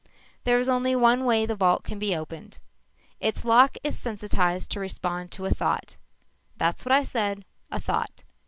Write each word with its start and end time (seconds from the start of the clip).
_"_There 0.51 0.59
is 0.59 0.67
only 0.67 0.95
one 0.95 1.25
way 1.25 1.45
the 1.45 1.53
vault 1.53 1.83
can 1.83 1.99
be 1.99 2.15
opened. 2.15 2.59
Its 3.19 3.45
lock 3.45 3.77
is 3.83 3.99
sensitized 3.99 4.71
to 4.71 4.79
respond 4.79 5.29
to 5.33 5.45
a 5.45 5.51
thought. 5.51 5.97
That's 6.57 6.83
what 6.83 6.91
I 6.91 7.03
said 7.03 7.45
a 7.69 7.79
thought. 7.79 8.23